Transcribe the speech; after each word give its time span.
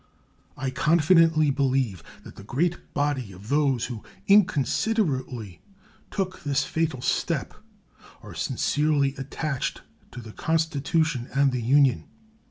I 0.57 0.71
confidently 0.71 1.51
believe 1.51 2.01
that 2.23 2.35
the 2.35 2.43
great 2.43 2.91
body 2.95 3.31
of 3.31 3.49
those 3.49 3.85
who 3.85 4.01
inconsiderately 4.27 5.61
took 6.09 6.41
this 6.43 6.63
fatal 6.63 7.01
step 7.03 7.53
are 8.23 8.33
sincerely 8.33 9.13
attached 9.19 9.83
to 10.09 10.19
the 10.19 10.33
Constitution 10.33 11.29
and 11.35 11.51
the 11.51 11.61
Union. 11.61 12.05